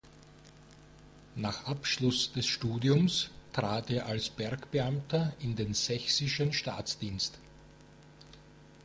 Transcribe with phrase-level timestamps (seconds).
[1.35, 7.37] Nach Abschluss des Studiums trat er als Bergbeamter in den sächsischen Staatsdienst.